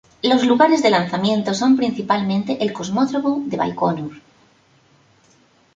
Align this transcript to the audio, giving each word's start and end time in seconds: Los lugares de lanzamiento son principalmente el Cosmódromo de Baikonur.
Los 0.23 0.43
lugares 0.43 0.81
de 0.81 0.89
lanzamiento 0.89 1.53
son 1.53 1.77
principalmente 1.77 2.57
el 2.63 2.73
Cosmódromo 2.73 3.43
de 3.45 3.55
Baikonur. 3.55 4.13